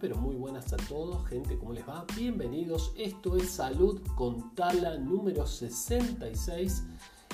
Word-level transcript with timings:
pero 0.00 0.16
muy 0.16 0.34
buenas 0.36 0.72
a 0.72 0.76
todos, 0.76 1.26
gente, 1.26 1.56
¿cómo 1.56 1.72
les 1.72 1.88
va? 1.88 2.04
Bienvenidos, 2.16 2.92
esto 2.96 3.36
es 3.36 3.50
Salud 3.50 4.00
con 4.14 4.54
Tala 4.54 4.98
número 4.98 5.46
66 5.46 6.84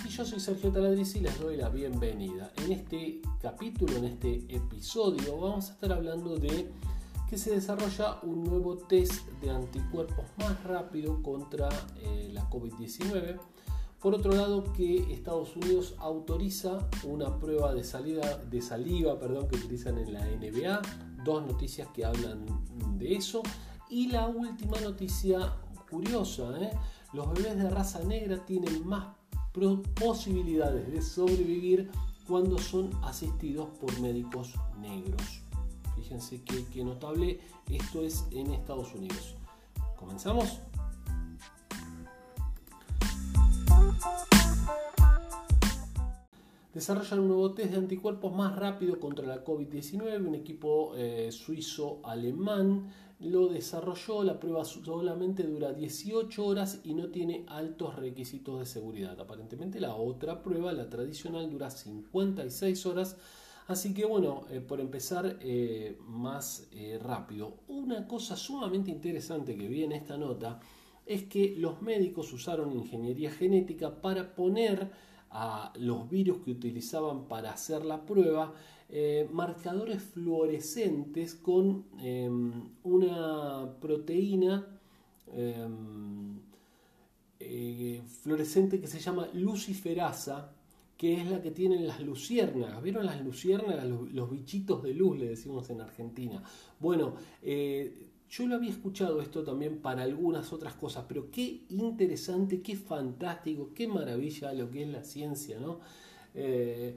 y 0.04 0.08
yo 0.08 0.24
soy 0.24 0.38
Sergio 0.38 0.70
Taladriz 0.70 1.16
y 1.16 1.20
les 1.20 1.40
doy 1.40 1.56
la 1.56 1.70
bienvenida. 1.70 2.52
En 2.64 2.72
este 2.72 3.20
capítulo, 3.40 3.96
en 3.96 4.04
este 4.04 4.54
episodio, 4.54 5.40
vamos 5.40 5.70
a 5.70 5.72
estar 5.72 5.92
hablando 5.92 6.36
de 6.36 6.70
que 7.28 7.36
se 7.36 7.52
desarrolla 7.52 8.18
un 8.22 8.44
nuevo 8.44 8.76
test 8.76 9.26
de 9.40 9.50
anticuerpos 9.50 10.26
más 10.36 10.62
rápido 10.62 11.20
contra 11.22 11.68
eh, 11.96 12.30
la 12.32 12.48
COVID-19 12.48 13.40
por 14.02 14.16
otro 14.16 14.32
lado, 14.32 14.64
que 14.72 15.12
Estados 15.12 15.54
Unidos 15.54 15.94
autoriza 15.98 16.88
una 17.04 17.38
prueba 17.38 17.72
de, 17.72 17.84
salida, 17.84 18.36
de 18.50 18.60
saliva 18.60 19.16
perdón, 19.16 19.46
que 19.46 19.54
utilizan 19.54 19.96
en 19.96 20.12
la 20.12 20.26
NBA. 20.26 20.82
Dos 21.24 21.46
noticias 21.46 21.88
que 21.94 22.04
hablan 22.04 22.46
de 22.98 23.14
eso. 23.14 23.42
Y 23.88 24.08
la 24.08 24.26
última 24.26 24.80
noticia 24.80 25.54
curiosa, 25.90 26.58
¿eh? 26.60 26.70
los 27.12 27.32
bebés 27.34 27.56
de 27.56 27.68
raza 27.68 28.00
negra 28.00 28.44
tienen 28.46 28.86
más 28.86 29.08
posibilidades 29.94 30.90
de 30.90 31.02
sobrevivir 31.02 31.90
cuando 32.26 32.58
son 32.58 32.90
asistidos 33.02 33.68
por 33.78 34.00
médicos 34.00 34.54
negros. 34.80 35.42
Fíjense 35.94 36.42
qué 36.42 36.84
notable 36.84 37.40
esto 37.68 38.02
es 38.02 38.24
en 38.30 38.52
Estados 38.52 38.94
Unidos. 38.94 39.36
¿Comenzamos? 39.96 40.60
Desarrollan 46.72 47.20
un 47.20 47.28
nuevo 47.28 47.52
test 47.52 47.72
de 47.72 47.76
anticuerpos 47.76 48.34
más 48.34 48.56
rápido 48.56 48.98
contra 48.98 49.26
la 49.26 49.44
COVID-19. 49.44 50.26
Un 50.26 50.34
equipo 50.34 50.94
eh, 50.96 51.30
suizo-alemán 51.30 52.90
lo 53.20 53.48
desarrolló. 53.48 54.24
La 54.24 54.40
prueba 54.40 54.64
solamente 54.64 55.42
dura 55.42 55.72
18 55.72 56.44
horas 56.44 56.80
y 56.84 56.94
no 56.94 57.08
tiene 57.08 57.44
altos 57.48 57.96
requisitos 57.96 58.58
de 58.58 58.66
seguridad. 58.66 59.20
Aparentemente 59.20 59.80
la 59.80 59.94
otra 59.94 60.42
prueba, 60.42 60.72
la 60.72 60.88
tradicional, 60.88 61.50
dura 61.50 61.70
56 61.70 62.86
horas. 62.86 63.16
Así 63.68 63.94
que 63.94 64.04
bueno, 64.04 64.42
eh, 64.50 64.60
por 64.60 64.80
empezar 64.80 65.38
eh, 65.40 65.98
más 66.06 66.68
rápido. 67.00 67.58
Una 67.68 68.08
cosa 68.08 68.36
sumamente 68.36 68.90
interesante 68.90 69.56
que 69.56 69.68
vi 69.68 69.84
en 69.84 69.92
esta 69.92 70.16
nota 70.16 70.58
es 71.04 71.24
que 71.24 71.54
los 71.56 71.82
médicos 71.82 72.32
usaron 72.32 72.72
ingeniería 72.72 73.30
genética 73.30 74.00
para 74.00 74.34
poner 74.34 74.90
a 75.32 75.72
los 75.78 76.08
virus 76.08 76.38
que 76.44 76.50
utilizaban 76.50 77.26
para 77.26 77.52
hacer 77.52 77.84
la 77.84 78.04
prueba 78.04 78.52
eh, 78.94 79.26
marcadores 79.32 80.02
fluorescentes 80.02 81.34
con 81.34 81.86
em, 81.98 82.52
una 82.82 83.74
proteína 83.80 84.66
em, 85.32 86.38
eh, 87.40 88.02
fluorescente 88.20 88.78
que 88.78 88.86
se 88.86 89.00
llama 89.00 89.28
luciferasa, 89.32 90.52
que 90.98 91.22
es 91.22 91.26
la 91.26 91.40
que 91.40 91.50
tienen 91.50 91.86
las 91.86 92.00
luciérnagas. 92.00 92.82
¿Vieron 92.82 93.06
las 93.06 93.18
luciérnagas? 93.24 93.86
Los, 93.86 94.30
bichitos 94.30 94.82
de 94.82 94.92
luz, 94.92 95.18
le 95.18 95.30
decimos 95.30 95.70
en 95.70 95.80
Argentina. 95.80 96.42
Bueno, 96.78 97.14
eh, 97.40 98.11
yo 98.32 98.46
lo 98.46 98.54
había 98.54 98.70
escuchado 98.70 99.20
esto 99.20 99.44
también 99.44 99.82
para 99.82 100.04
algunas 100.04 100.54
otras 100.54 100.72
cosas, 100.72 101.04
pero 101.06 101.30
qué 101.30 101.64
interesante, 101.68 102.62
qué 102.62 102.76
fantástico, 102.76 103.72
qué 103.74 103.86
maravilla 103.86 104.54
lo 104.54 104.70
que 104.70 104.84
es 104.84 104.88
la 104.88 105.04
ciencia, 105.04 105.60
¿no? 105.60 105.80
Eh, 106.34 106.96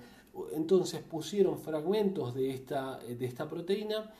entonces 0.53 1.01
pusieron 1.01 1.59
fragmentos 1.59 2.33
de 2.33 2.51
esta, 2.51 2.99
de 2.99 3.25
esta 3.25 3.49
proteína 3.49 4.13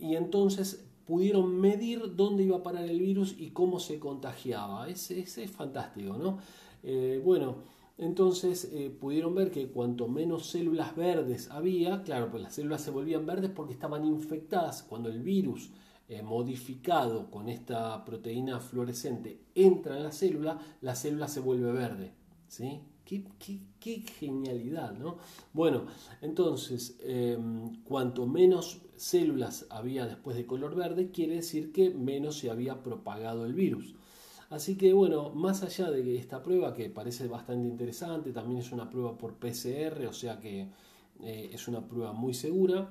y 0.00 0.14
entonces 0.14 0.84
pudieron 1.04 1.60
medir 1.60 2.14
dónde 2.14 2.44
iba 2.44 2.58
a 2.58 2.62
parar 2.62 2.84
el 2.84 3.00
virus 3.00 3.34
y 3.36 3.50
cómo 3.50 3.80
se 3.80 3.98
contagiaba. 3.98 4.88
Ese 4.88 5.18
es, 5.18 5.50
fantástico, 5.50 6.16
¿no? 6.16 6.38
Eh, 6.84 7.20
bueno, 7.24 7.56
entonces 7.98 8.70
eh, 8.72 8.94
pudieron 9.00 9.34
ver 9.34 9.50
que 9.50 9.66
cuanto 9.66 10.06
menos 10.06 10.46
células 10.46 10.94
verdes 10.94 11.50
había, 11.50 12.04
claro, 12.04 12.30
pues 12.30 12.44
las 12.44 12.54
células 12.54 12.82
se 12.82 12.92
volvían 12.92 13.26
verdes 13.26 13.50
porque 13.50 13.72
estaban 13.72 14.04
infectadas 14.04 14.84
cuando 14.84 15.08
el 15.08 15.22
virus 15.22 15.70
eh, 16.08 16.22
modificado 16.22 17.30
con 17.30 17.48
esta 17.48 18.04
proteína 18.04 18.60
fluorescente 18.60 19.40
entra 19.54 19.96
en 19.96 20.04
la 20.04 20.12
célula, 20.12 20.58
la 20.80 20.94
célula 20.94 21.26
se 21.26 21.40
vuelve 21.40 21.72
verde. 21.72 22.12
¿sí? 22.48 22.80
Qué, 23.04 23.24
genialidad, 24.18 24.92
¿no? 24.92 25.18
Bueno, 25.52 25.86
entonces, 26.22 26.96
em, 27.02 27.82
cuanto 27.84 28.26
menos 28.26 28.82
células 28.96 29.66
había 29.70 30.06
después 30.06 30.36
de 30.36 30.46
color 30.46 30.74
verde, 30.74 31.10
quiere 31.10 31.36
decir 31.36 31.72
que 31.72 31.90
menos 31.90 32.38
se 32.38 32.50
había 32.50 32.82
propagado 32.82 33.44
el 33.46 33.54
virus. 33.54 33.94
Así 34.50 34.76
que 34.76 34.92
bueno, 34.92 35.30
más 35.30 35.62
allá 35.62 35.90
de 35.90 36.16
esta 36.16 36.42
prueba 36.42 36.72
que 36.72 36.88
parece 36.90 37.26
bastante 37.26 37.68
interesante, 37.68 38.32
también 38.32 38.60
es 38.60 38.72
una 38.72 38.88
prueba 38.90 39.18
por 39.18 39.34
PCR, 39.34 40.06
o 40.08 40.12
sea 40.12 40.38
que 40.38 40.68
eh, 41.22 41.50
es 41.52 41.68
una 41.68 41.86
prueba 41.86 42.12
muy 42.12 42.34
segura 42.34 42.90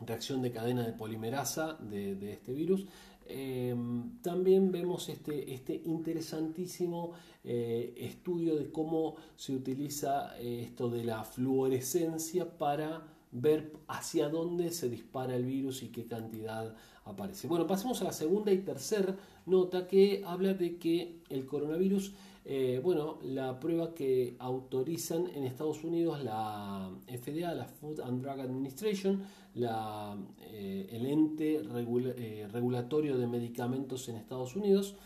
reacción 0.00 0.42
de 0.42 0.52
cadena 0.52 0.84
de 0.84 0.92
polimerasa 0.92 1.74
de, 1.74 2.32
este 2.32 2.52
virus. 2.52 2.86
Em, 3.26 4.20
también 4.22 4.72
vemos 4.72 5.08
este, 5.08 5.52
este 5.52 5.82
interesantísimo 5.84 7.12
eh, 7.44 7.94
estudio 7.98 8.56
de 8.56 8.70
cómo 8.70 9.16
se 9.36 9.54
utiliza 9.54 10.38
eh, 10.38 10.62
esto 10.64 10.88
de 10.88 11.04
la 11.04 11.24
fluorescencia 11.24 12.56
para 12.56 13.02
ver 13.30 13.72
hacia 13.88 14.28
dónde 14.28 14.70
se 14.70 14.88
dispara 14.88 15.36
el 15.36 15.44
virus 15.44 15.82
y 15.82 15.88
qué 15.88 16.06
cantidad 16.06 16.74
aparece. 17.04 17.48
Bueno, 17.48 17.66
pasemos 17.66 18.00
a 18.00 18.04
la 18.04 18.12
segunda 18.12 18.52
y 18.52 18.58
tercera 18.58 19.16
nota 19.46 19.86
que 19.86 20.22
habla 20.26 20.54
de 20.54 20.78
que 20.78 21.20
el 21.28 21.46
coronavirus 21.46 22.12
eh, 22.50 22.80
bueno, 22.82 23.18
la 23.24 23.60
prueba 23.60 23.94
que 23.94 24.34
autorizan 24.38 25.26
en 25.34 25.44
Estados 25.44 25.84
Unidos 25.84 26.24
la 26.24 26.90
FDA, 27.06 27.52
la 27.52 27.66
Food 27.66 28.00
and 28.00 28.22
Drug 28.22 28.40
Administration, 28.40 29.22
eh, 29.54 30.88
el 30.90 31.04
ente 31.04 31.56
eh, 31.56 32.48
regulatorio 32.50 33.18
de 33.18 33.26
medicamentos 33.26 34.08
en 34.08 34.16
Estados 34.16 34.56
Unidos 34.56 34.96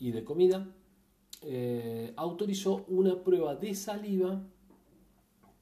y 0.00 0.10
de 0.10 0.24
comida, 0.24 0.66
autorizó 2.16 2.86
una 2.88 3.22
prueba 3.22 3.54
de 3.56 3.74
saliva 3.74 4.42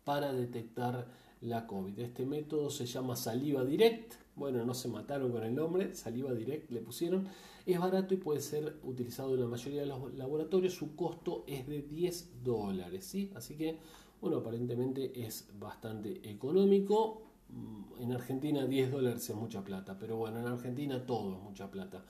para 0.04 0.32
detectar 0.32 1.08
la 1.40 1.66
COVID. 1.66 1.98
Este 1.98 2.24
método 2.24 2.70
se 2.70 2.86
llama 2.86 3.16
saliva 3.16 3.64
direct. 3.64 4.23
Bueno, 4.36 4.64
no 4.64 4.74
se 4.74 4.88
mataron 4.88 5.30
con 5.30 5.44
el 5.44 5.54
nombre, 5.54 5.94
saliva 5.94 6.32
direct 6.32 6.70
le 6.70 6.80
pusieron. 6.80 7.28
Es 7.66 7.78
barato 7.78 8.14
y 8.14 8.16
puede 8.16 8.40
ser 8.40 8.76
utilizado 8.82 9.34
en 9.34 9.40
la 9.40 9.46
mayoría 9.46 9.82
de 9.82 9.86
los 9.86 10.12
laboratorios. 10.14 10.74
Su 10.74 10.96
costo 10.96 11.44
es 11.46 11.66
de 11.68 11.82
10 11.82 12.42
dólares. 12.42 13.04
¿sí? 13.04 13.30
Así 13.34 13.56
que, 13.56 13.78
bueno, 14.20 14.38
aparentemente 14.38 15.24
es 15.24 15.48
bastante 15.58 16.28
económico. 16.28 17.22
Mm, 17.48 18.02
en 18.02 18.12
Argentina 18.12 18.66
10 18.66 18.90
dólares 18.90 19.30
es 19.30 19.36
mucha 19.36 19.62
plata, 19.64 19.96
pero 19.98 20.16
bueno, 20.16 20.40
en 20.40 20.46
Argentina 20.46 21.06
todo 21.06 21.36
es 21.36 21.42
mucha 21.42 21.70
plata. 21.70 22.04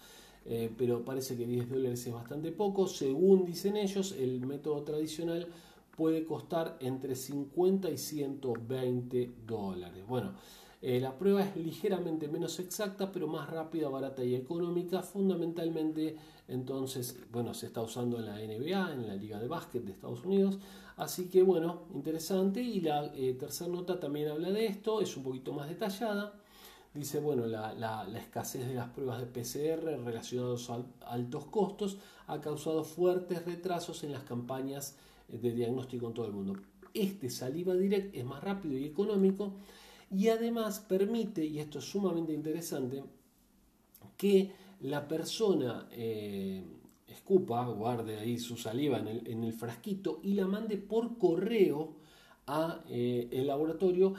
Eh, 0.46 0.72
pero 0.76 1.04
parece 1.04 1.36
que 1.36 1.46
10 1.46 1.68
dólares 1.68 2.06
es 2.06 2.12
bastante 2.12 2.52
poco. 2.52 2.86
Según 2.86 3.44
dicen 3.44 3.76
ellos, 3.76 4.12
el 4.12 4.44
método 4.46 4.82
tradicional 4.82 5.48
puede 5.96 6.24
costar 6.24 6.76
entre 6.80 7.14
50 7.14 7.90
y 7.90 7.98
120 7.98 9.34
dólares. 9.46 10.04
Bueno, 10.06 10.32
eh, 10.86 11.00
la 11.00 11.16
prueba 11.16 11.42
es 11.42 11.56
ligeramente 11.56 12.28
menos 12.28 12.60
exacta, 12.60 13.10
pero 13.10 13.26
más 13.26 13.48
rápida, 13.48 13.88
barata 13.88 14.22
y 14.22 14.34
económica. 14.34 15.00
Fundamentalmente, 15.00 16.14
entonces, 16.46 17.18
bueno, 17.32 17.54
se 17.54 17.68
está 17.68 17.80
usando 17.80 18.18
en 18.18 18.26
la 18.26 18.34
NBA, 18.34 18.92
en 18.92 19.08
la 19.08 19.14
Liga 19.16 19.40
de 19.40 19.48
Básquet 19.48 19.82
de 19.82 19.92
Estados 19.92 20.26
Unidos. 20.26 20.58
Así 20.98 21.30
que, 21.30 21.42
bueno, 21.42 21.84
interesante. 21.94 22.60
Y 22.60 22.82
la 22.82 23.06
eh, 23.14 23.34
tercera 23.40 23.70
nota 23.70 23.98
también 23.98 24.28
habla 24.28 24.50
de 24.50 24.66
esto, 24.66 25.00
es 25.00 25.16
un 25.16 25.22
poquito 25.22 25.54
más 25.54 25.70
detallada. 25.70 26.34
Dice, 26.92 27.18
bueno, 27.18 27.46
la, 27.46 28.06
escasez 28.18 28.66
de 28.68 28.74
las 28.74 28.90
pruebas 28.90 29.20
de 29.20 29.26
PCR 29.26 30.04
relacionados 30.04 30.68
a 30.68 30.84
altos 31.06 31.46
costos 31.46 31.96
ha 32.26 32.42
causado 32.42 32.84
fuertes 32.84 33.42
retrasos 33.46 34.04
en 34.04 34.12
las 34.12 34.24
campañas 34.24 34.98
de 35.28 35.50
diagnóstico 35.50 36.08
en 36.08 36.12
todo 36.12 36.26
el 36.26 36.32
mundo. 36.32 36.58
Este 36.92 37.30
saliva 37.30 37.72
direct 37.72 38.14
es 38.14 38.24
más 38.26 38.44
rápido 38.44 38.76
y 38.76 38.84
económico 38.84 39.54
y 40.14 40.28
además 40.28 40.80
permite, 40.80 41.44
y 41.44 41.58
esto 41.58 41.78
es 41.78 41.84
sumamente 41.84 42.32
interesante, 42.32 43.02
que 44.16 44.52
la 44.80 45.08
persona 45.08 45.88
eh, 45.90 46.62
escupa, 47.08 47.66
guarde 47.66 48.18
ahí 48.18 48.38
su 48.38 48.56
saliva 48.56 48.98
en 48.98 49.08
el, 49.08 49.26
en 49.26 49.44
el, 49.44 49.52
frasquito 49.52 50.20
y 50.22 50.34
la 50.34 50.46
mande 50.46 50.76
por 50.76 51.18
correo 51.18 51.96
a 52.46 52.80
eh, 52.88 53.28
el 53.32 53.46
laboratorio 53.46 54.14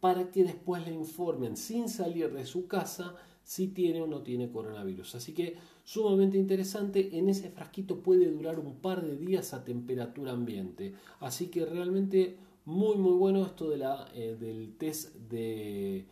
para 0.00 0.30
que 0.30 0.44
después 0.44 0.86
le 0.86 0.94
informen 0.94 1.56
sin 1.56 1.88
salir 1.88 2.32
de 2.32 2.46
su 2.46 2.66
casa 2.66 3.16
si 3.42 3.68
tiene 3.68 4.00
o 4.02 4.06
no 4.06 4.22
tiene 4.22 4.50
coronavirus. 4.50 5.16
Así 5.16 5.32
que 5.32 5.56
sumamente 5.84 6.36
interesante, 6.38 7.18
en 7.18 7.28
ese 7.28 7.50
frasquito 7.50 8.00
puede 8.00 8.30
durar 8.30 8.58
un 8.58 8.76
par 8.76 9.04
de 9.04 9.16
días 9.16 9.54
a 9.54 9.64
temperatura 9.64 10.32
ambiente. 10.32 10.94
Así 11.20 11.48
que 11.48 11.64
realmente 11.64 12.38
muy 12.66 12.96
muy 12.96 13.12
bueno 13.12 13.46
esto 13.46 13.70
de 13.70 13.78
la, 13.78 14.08
eh, 14.12 14.36
del 14.38 14.76
test 14.76 15.14
de, 15.14 16.06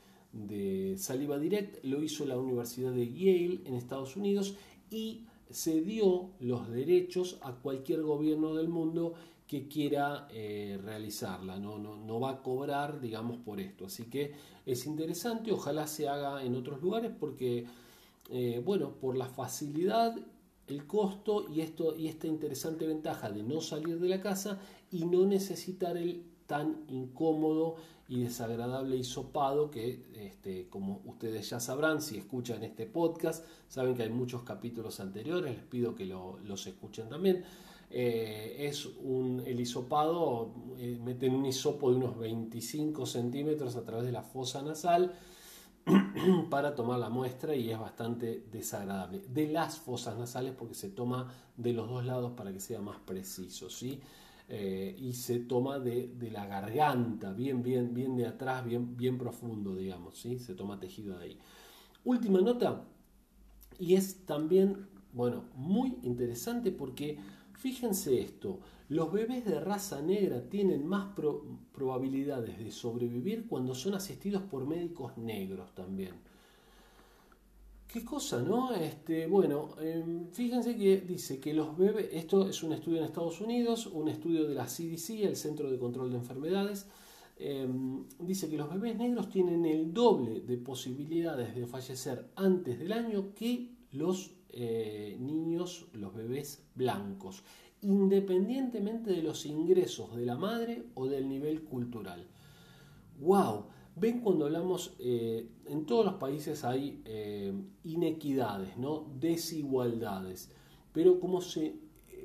Saliva 0.96 1.38
Direct 1.38 1.84
lo 1.84 2.02
hizo 2.02 2.24
la 2.24 2.36
Universidad 2.36 2.92
de 2.92 3.06
Yale 3.12 3.60
en 3.66 3.74
Estados 3.74 4.16
Unidos 4.16 4.56
y 4.90 5.26
se 5.50 5.80
dio 5.80 6.30
los 6.40 6.68
derechos 6.70 7.38
a 7.42 7.52
cualquier 7.52 8.02
gobierno 8.02 8.54
del 8.54 8.68
mundo 8.68 9.14
que 9.46 9.68
quiera 9.68 10.26
eh, 10.30 10.78
realizarla, 10.82 11.58
no, 11.58 11.78
no, 11.78 12.20
va 12.20 12.30
a 12.30 12.42
cobrar, 12.42 13.00
digamos, 13.00 13.38
por 13.38 13.60
esto. 13.60 13.86
Así 13.86 14.04
que 14.04 14.32
es 14.66 14.86
interesante, 14.86 15.52
ojalá 15.52 15.86
se 15.86 16.08
haga 16.08 16.42
en 16.42 16.56
otros 16.56 16.80
lugares 16.82 17.12
porque, 17.18 17.66
eh, 18.30 18.62
bueno, 18.64 18.94
por 18.98 19.16
la 19.16 19.26
facilidad, 19.26 20.16
el 20.66 20.86
costo 20.86 21.46
y, 21.48 21.60
esto, 21.60 21.94
y 21.94 22.08
esta 22.08 22.26
interesante 22.26 22.86
ventaja 22.86 23.30
de 23.30 23.42
no 23.42 23.60
salir 23.60 24.00
de 24.00 24.08
la 24.08 24.20
casa 24.20 24.58
y 24.90 25.04
no 25.04 25.26
necesitar 25.26 25.96
el 25.96 26.24
tan 26.46 26.84
incómodo 26.88 27.76
y 28.08 28.20
desagradable 28.20 28.96
hisopado 28.96 29.70
que, 29.70 30.04
este, 30.14 30.68
como 30.68 31.00
ustedes 31.06 31.48
ya 31.48 31.60
sabrán, 31.60 32.02
si 32.02 32.18
escuchan 32.18 32.62
este 32.62 32.86
podcast, 32.86 33.44
saben 33.68 33.94
que 33.94 34.02
hay 34.02 34.10
muchos 34.10 34.42
capítulos 34.42 35.00
anteriores, 35.00 35.56
les 35.56 35.64
pido 35.64 35.94
que 35.94 36.04
los 36.04 36.66
escuchen 36.66 37.08
también. 37.08 37.44
Eh, 37.90 38.66
es 38.66 38.86
un, 38.86 39.42
el 39.46 39.60
hisopado, 39.60 40.50
eh, 40.78 40.98
meten 41.02 41.34
un 41.34 41.46
hisopo 41.46 41.90
de 41.90 41.96
unos 41.96 42.18
25 42.18 43.06
centímetros 43.06 43.76
a 43.76 43.84
través 43.84 44.04
de 44.06 44.12
la 44.12 44.22
fosa 44.22 44.62
nasal 44.62 45.14
para 46.50 46.74
tomar 46.74 46.98
la 46.98 47.08
muestra 47.08 47.54
y 47.54 47.70
es 47.70 47.78
bastante 47.78 48.44
desagradable. 48.50 49.20
De 49.28 49.46
las 49.46 49.78
fosas 49.78 50.18
nasales 50.18 50.54
porque 50.58 50.74
se 50.74 50.88
toma 50.88 51.32
de 51.56 51.72
los 51.72 51.88
dos 51.88 52.04
lados 52.04 52.32
para 52.32 52.52
que 52.52 52.60
sea 52.60 52.80
más 52.80 52.98
preciso, 52.98 53.70
¿sí? 53.70 54.00
Eh, 54.48 54.94
y 54.98 55.14
se 55.14 55.40
toma 55.40 55.78
de, 55.78 56.14
la 56.30 56.46
garganta, 56.46 57.32
bien, 57.32 57.62
bien, 57.62 57.94
bien 57.94 58.14
de 58.16 58.26
atrás, 58.26 58.64
bien, 58.64 58.94
bien 58.96 59.16
profundo, 59.16 59.74
digamos, 59.74 60.18
¿sí? 60.18 60.38
Se 60.38 60.54
toma 60.54 60.78
tejido 60.78 61.18
de 61.18 61.24
ahí. 61.24 61.38
Última 62.04 62.40
nota, 62.40 62.84
y 63.78 63.94
es 63.94 64.26
también, 64.26 64.86
bueno, 65.12 65.44
muy 65.54 65.96
interesante 66.02 66.72
porque 66.72 67.18
fíjense 67.54 68.20
esto, 68.20 68.60
los 68.90 69.10
bebés 69.10 69.46
de 69.46 69.60
raza 69.60 70.02
negra 70.02 70.48
tienen 70.50 70.86
más 70.86 71.08
probabilidades 71.72 72.58
de 72.58 72.70
sobrevivir 72.70 73.46
cuando 73.48 73.74
son 73.74 73.94
asistidos 73.94 74.42
por 74.42 74.66
médicos 74.66 75.16
negros 75.16 75.74
también. 75.74 76.12
Qué 77.94 78.04
cosa, 78.04 78.42
¿no? 78.42 78.74
Este, 78.74 79.28
bueno, 79.28 79.68
em, 79.80 80.26
fíjense 80.32 80.76
que 80.76 81.02
dice 81.02 81.38
que 81.38 81.54
los 81.54 81.78
bebés, 81.78 82.08
esto 82.10 82.48
es 82.48 82.60
un 82.64 82.72
estudio 82.72 82.98
en 82.98 83.04
Estados 83.04 83.40
Unidos, 83.40 83.86
un 83.86 84.08
estudio 84.08 84.48
de 84.48 84.54
la 84.56 84.66
CDC, 84.66 85.22
el 85.22 85.36
Centro 85.36 85.70
de 85.70 85.78
Control 85.78 86.10
de 86.10 86.16
Enfermedades, 86.16 86.88
em, 87.38 88.04
dice 88.18 88.50
que 88.50 88.56
los 88.56 88.68
bebés 88.68 88.96
negros 88.98 89.28
tienen 89.28 89.64
el 89.64 89.94
doble 89.94 90.40
de 90.40 90.56
posibilidades 90.56 91.54
de 91.54 91.68
fallecer 91.68 92.32
antes 92.34 92.80
del 92.80 92.92
año 92.92 93.32
que 93.32 93.70
los 93.92 94.32
eh, 94.50 95.16
niños, 95.20 95.86
los 95.92 96.12
bebés 96.16 96.64
blancos, 96.74 97.44
independientemente 97.82 99.12
de 99.12 99.22
los 99.22 99.46
ingresos 99.46 100.16
de 100.16 100.26
la 100.26 100.36
madre 100.36 100.82
o 100.94 101.06
del 101.06 101.28
nivel 101.28 101.62
cultural. 101.62 102.26
¡Wow! 103.20 103.66
Ven 103.96 104.20
cuando 104.20 104.46
hablamos, 104.46 104.94
eh, 104.98 105.48
en 105.66 105.86
todos 105.86 106.04
los 106.04 106.14
países 106.14 106.64
hay 106.64 107.00
eh, 107.04 107.52
inequidades, 107.84 108.76
¿no? 108.76 109.06
desigualdades, 109.20 110.50
pero 110.92 111.20
como 111.20 111.40
se 111.40 111.76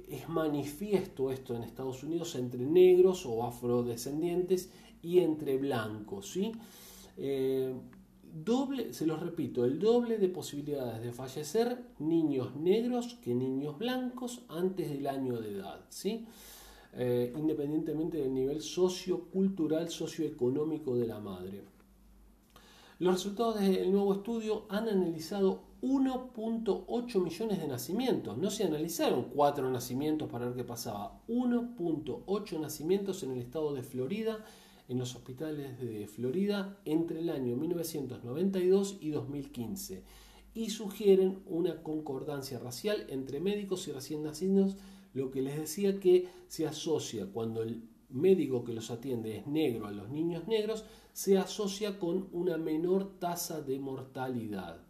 es 0.10 0.27
manifiesto 0.27 1.31
esto 1.31 1.56
en 1.56 1.63
Estados 1.63 2.04
Unidos 2.04 2.36
entre 2.36 2.66
negros 2.66 3.25
o 3.25 3.45
afrodescendientes 3.45 4.71
y 5.04 5.19
entre 5.19 5.57
blancos, 5.57 6.31
¿sí? 6.31 6.51
Eh, 7.18 7.74
doble, 8.33 8.94
se 8.94 9.06
los 9.06 9.19
repito, 9.19 9.65
el 9.65 9.80
doble 9.80 10.18
de 10.18 10.30
posibilidades 10.30 11.01
de 11.04 11.12
fallecer 11.12 11.83
niños 12.00 12.56
negros 12.56 13.19
que 13.22 13.33
niños 13.33 13.77
blancos 13.77 14.44
antes 14.50 14.89
del 14.89 15.07
año 15.07 15.39
de 15.39 15.54
edad, 15.54 15.86
¿sí? 15.89 16.25
Eh, 16.94 17.31
independientemente 17.38 18.18
del 18.18 18.33
nivel 18.33 18.62
sociocultural, 18.62 19.89
socioeconómico 19.89 20.95
de 20.95 21.06
la 21.06 21.19
madre. 21.19 21.62
Los 22.97 23.13
resultados 23.13 23.59
del 23.59 23.91
nuevo 23.91 24.13
estudio 24.13 24.65
han 24.69 24.89
analizado 24.89 25.62
1.8 25.81 27.24
millones 27.24 27.59
de 27.59 27.68
nacimientos. 27.68 28.38
No 28.38 28.50
se 28.50 28.65
analizaron 28.65 29.30
4 29.33 29.69
nacimientos 29.69 30.30
para 30.30 30.47
ver 30.47 30.56
qué 30.56 30.63
pasaba. 30.63 31.21
1.8 31.30 32.59
nacimientos 32.59 33.24
en 33.24 33.31
el 33.31 33.39
estado 33.39 33.74
de 33.74 33.83
Florida, 33.83 34.44
en 34.89 34.97
los 34.97 35.15
hospitales 35.15 35.80
de 35.80 36.07
Florida, 36.07 36.80
entre 36.83 37.19
el 37.19 37.30
año 37.30 37.56
1992 37.56 38.97
y 39.00 39.12
2015. 39.12 40.03
Y 40.56 40.71
sugieren 40.71 41.44
una 41.45 41.83
concordancia 41.83 42.59
racial 42.59 43.06
entre 43.09 43.39
médicos 43.39 43.88
y 43.88 43.91
recién 43.91 44.24
nacidos 44.24 44.75
lo 45.13 45.31
que 45.31 45.41
les 45.41 45.57
decía 45.57 46.00
que 46.00 46.27
se 46.47 46.67
asocia 46.67 47.27
cuando 47.31 47.63
el 47.63 47.83
médico 48.09 48.63
que 48.63 48.73
los 48.73 48.91
atiende 48.91 49.38
es 49.38 49.47
negro 49.47 49.88
a 49.88 49.91
los 49.91 50.09
niños 50.09 50.47
negros, 50.47 50.83
se 51.13 51.38
asocia 51.38 52.00
con 52.00 52.29
una 52.31 52.57
menor 52.57 53.19
tasa 53.19 53.61
de 53.61 53.79
mortalidad. 53.79 54.81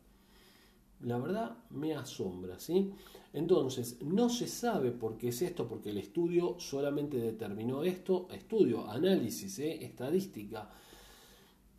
La 1.01 1.18
verdad 1.18 1.57
me 1.69 1.94
asombra, 1.94 2.60
¿sí? 2.60 2.92
Entonces, 3.31 4.01
no 4.01 4.30
se 4.30 4.48
sabe 4.48 4.92
por 4.92 5.18
qué 5.18 5.30
es 5.30 5.42
esto, 5.42 5.68
porque 5.68 5.92
el 5.92 5.98
estudio 5.98 6.56
solamente 6.60 7.18
determinó 7.18 7.83
esto, 7.83 8.27
estudio, 8.31 8.89
análisis, 8.89 9.60
¿eh? 9.60 9.86
estadística, 9.86 10.69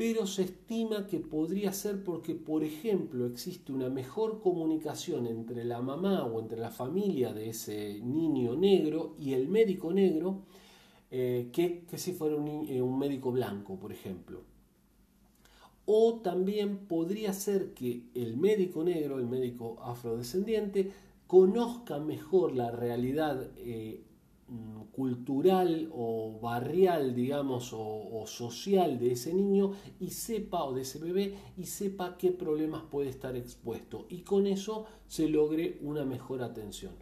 pero 0.00 0.26
se 0.26 0.44
estima 0.44 1.06
que 1.06 1.20
podría 1.20 1.74
ser 1.74 2.02
porque, 2.02 2.34
por 2.34 2.64
ejemplo, 2.64 3.26
existe 3.26 3.70
una 3.70 3.90
mejor 3.90 4.40
comunicación 4.40 5.26
entre 5.26 5.62
la 5.62 5.82
mamá 5.82 6.24
o 6.24 6.40
entre 6.40 6.58
la 6.58 6.70
familia 6.70 7.34
de 7.34 7.50
ese 7.50 8.00
niño 8.02 8.56
negro 8.56 9.14
y 9.20 9.34
el 9.34 9.46
médico 9.48 9.92
negro 9.92 10.46
eh, 11.10 11.50
que, 11.52 11.84
si 11.98 12.14
fuera 12.14 12.36
un, 12.36 12.66
eh, 12.66 12.80
un 12.80 12.98
médico 12.98 13.30
blanco, 13.30 13.78
por 13.78 13.92
ejemplo. 13.92 14.40
O 15.84 16.20
también 16.22 16.86
podría 16.86 17.34
ser 17.34 17.74
que 17.74 18.04
el 18.14 18.38
médico 18.38 18.82
negro, 18.82 19.18
el 19.18 19.26
médico 19.26 19.76
afrodescendiente, 19.82 20.92
conozca 21.26 21.98
mejor 21.98 22.56
la 22.56 22.70
realidad 22.70 23.50
eh, 23.58 24.02
cultural 24.92 25.88
o 25.92 26.38
barrial, 26.40 27.14
digamos, 27.14 27.72
o, 27.72 28.24
social 28.26 28.98
de 28.98 29.12
ese 29.12 29.32
niño 29.32 29.72
y 29.98 30.10
sepa, 30.10 30.64
o 30.64 30.74
de 30.74 30.82
ese 30.82 30.98
bebé, 30.98 31.34
y 31.56 31.64
sepa 31.64 32.16
qué 32.18 32.32
problemas 32.32 32.82
puede 32.90 33.08
estar 33.08 33.36
expuesto. 33.36 34.06
Y 34.08 34.22
con 34.22 34.46
eso 34.46 34.86
se 35.06 35.28
logre 35.28 35.78
una 35.82 36.04
mejor 36.04 36.42
atención. 36.42 36.92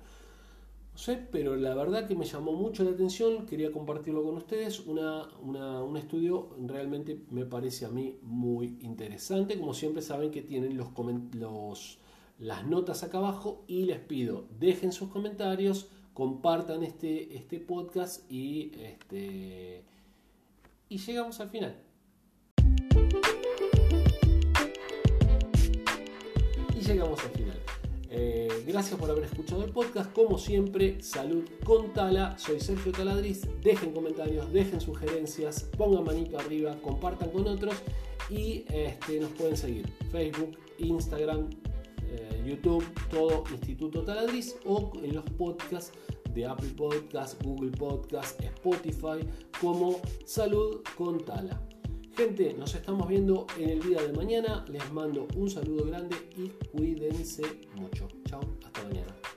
No 0.93 0.99
sé, 0.99 1.17
pero 1.31 1.57
la 1.57 1.75
verdad 1.75 2.07
que 2.09 2.17
me 2.17 2.25
llamó 2.25 2.53
mucho 2.53 2.85
la 2.85 2.91
atención, 2.91 3.47
quería 3.47 3.71
compartirlo 3.71 4.23
con 4.25 4.37
ustedes, 4.37 4.81
un 4.87 5.97
estudio 5.97 6.51
realmente 6.67 7.21
me 7.31 7.47
parece 7.47 7.85
a 7.85 7.89
mí 7.89 8.19
muy 8.23 8.79
interesante. 8.81 9.59
Como 9.59 9.75
siempre 9.75 10.03
saben 10.03 10.31
que 10.31 10.43
tienen 10.43 10.77
los, 10.77 10.89
los 11.35 11.99
las 12.39 12.65
notas 12.67 13.03
acá 13.03 13.19
abajo 13.19 13.65
y 13.67 13.85
les 13.85 13.99
pido, 13.99 14.47
dejen 14.59 14.93
sus 14.93 15.09
comentarios 15.09 15.89
compartan 16.19 16.83
este, 16.83 17.37
este 17.37 17.61
podcast 17.61 18.29
y, 18.29 18.73
este, 18.83 19.85
y 20.89 20.99
llegamos 20.99 21.39
al 21.39 21.49
final. 21.49 21.77
Y 26.75 26.81
llegamos 26.81 27.21
al 27.25 27.31
final. 27.31 27.61
Eh, 28.11 28.65
gracias 28.67 28.99
por 28.99 29.09
haber 29.09 29.27
escuchado 29.27 29.63
el 29.63 29.71
podcast. 29.71 30.13
Como 30.13 30.39
siempre, 30.39 31.01
salud 31.01 31.45
con 31.63 31.93
Tala. 31.93 32.37
Soy 32.37 32.59
Sergio 32.59 32.91
Taladriz. 32.91 33.47
Dejen 33.63 33.93
comentarios, 33.93 34.53
dejen 34.53 34.81
sugerencias, 34.81 35.71
pongan 35.77 36.03
manito 36.03 36.37
arriba, 36.37 36.77
compartan 36.83 37.31
con 37.31 37.47
otros 37.47 37.77
y 38.29 38.65
este, 38.71 39.21
nos 39.21 39.31
pueden 39.31 39.57
seguir. 39.57 39.87
Facebook, 40.11 40.59
Instagram, 40.79 41.49
YouTube, 42.49 42.85
todo 43.11 43.45
Instituto 43.53 44.03
Taladriz 44.03 44.57
o 44.65 44.93
en 45.03 45.15
los 45.15 45.25
podcasts 45.31 45.93
de 46.35 46.47
Apple 46.47 46.71
Podcasts, 46.77 47.37
Google 47.43 47.71
Podcasts, 47.73 48.43
Spotify 48.43 49.27
como 49.61 50.01
Salud 50.25 50.83
con 50.97 51.25
Tala. 51.25 51.61
Gente, 52.17 52.53
nos 52.55 52.75
estamos 52.75 53.07
viendo 53.07 53.47
en 53.59 53.71
el 53.71 53.81
día 53.81 54.03
de 54.03 54.13
mañana. 54.13 54.65
Les 54.69 54.93
mando 54.93 55.29
un 55.37 55.49
saludo 55.49 55.85
grande 55.85 56.17
y 56.37 56.49
cuídense 56.77 57.43
mucho. 57.77 58.09
Chao, 58.25 58.41
hasta 58.65 58.83
mañana. 58.83 59.28